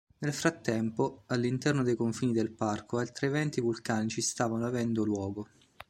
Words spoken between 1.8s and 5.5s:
dei confini del parco altri eventi vulcanici stavano avendo luogo.